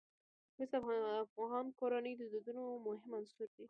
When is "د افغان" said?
0.73-1.65